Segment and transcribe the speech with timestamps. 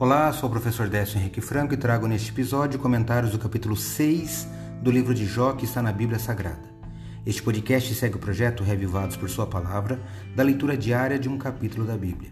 [0.00, 4.46] Olá, sou o professor Décio Henrique Franco e trago neste episódio comentários do capítulo 6
[4.80, 6.72] do livro de Jó que está na Bíblia Sagrada.
[7.26, 10.00] Este podcast segue o projeto Revivados por Sua Palavra,
[10.36, 12.30] da leitura diária de um capítulo da Bíblia.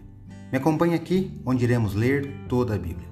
[0.49, 3.09] Me acompanhe aqui, onde iremos ler toda a Bíblia.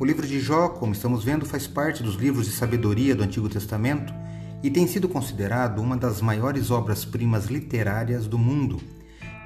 [0.00, 3.50] O livro de Jó, como estamos vendo, faz parte dos livros de sabedoria do Antigo
[3.50, 4.14] Testamento
[4.62, 8.80] e tem sido considerado uma das maiores obras-primas literárias do mundo,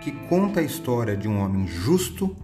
[0.01, 2.37] que conta a história de um homem justo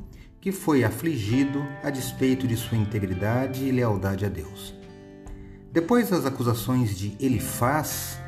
[0.44, 4.74] que foi afligido a despeito de sua integridade e lealdade a Deus.
[5.72, 8.18] Depois das acusações de Elifaz,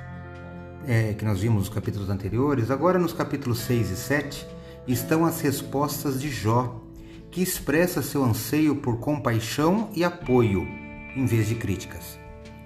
[0.87, 4.47] é, que nós vimos nos capítulos anteriores, agora nos capítulos 6 e 7
[4.89, 6.83] estão as respostas de Jó,
[7.31, 10.67] que expressa seu anseio por compaixão e apoio,
[11.15, 12.19] em vez de críticas.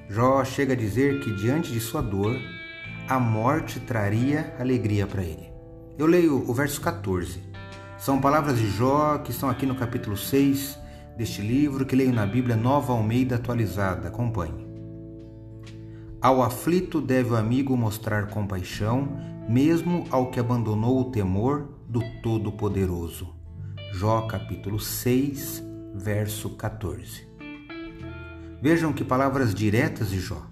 [0.08, 2.36] Jó chega a dizer que diante de sua dor,
[3.08, 5.50] a morte traria alegria para ele.
[5.98, 7.49] Eu leio o verso 14.
[8.00, 10.78] São palavras de Jó que estão aqui no capítulo 6
[11.18, 14.08] deste livro que leio na Bíblia Nova Almeida atualizada.
[14.08, 14.66] Acompanhe.
[16.18, 19.06] Ao aflito deve o amigo mostrar compaixão,
[19.46, 23.34] mesmo ao que abandonou o temor do Todo-Poderoso.
[23.92, 25.62] Jó capítulo 6,
[25.94, 27.28] verso 14.
[28.62, 30.46] Vejam que palavras diretas de Jó.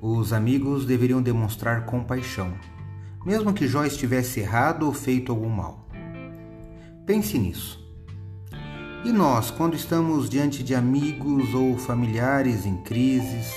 [0.00, 2.52] Os amigos deveriam demonstrar compaixão,
[3.26, 5.81] mesmo que Jó estivesse errado ou feito algum mal.
[7.06, 7.82] Pense nisso.
[9.04, 13.52] E nós, quando estamos diante de amigos ou familiares em crises,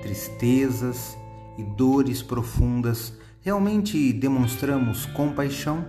[0.00, 1.16] tristezas
[1.58, 5.84] e dores profundas, realmente demonstramos compaixão?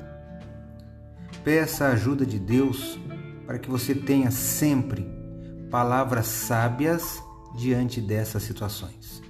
[1.44, 3.00] Peça a ajuda de Deus
[3.46, 5.08] para que você tenha sempre
[5.72, 7.24] palavras sábias
[7.56, 9.29] diante dessas situações.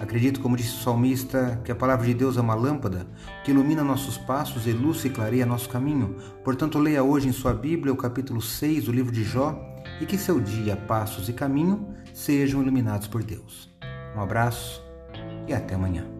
[0.00, 3.06] Acredito, como disse o salmista, que a palavra de Deus é uma lâmpada
[3.44, 6.16] que ilumina nossos passos e luz e clareia nosso caminho.
[6.44, 9.60] Portanto, leia hoje em sua Bíblia o capítulo 6 do livro de Jó
[10.00, 13.68] e que seu dia, passos e caminho sejam iluminados por Deus.
[14.16, 14.82] Um abraço
[15.46, 16.17] e até amanhã.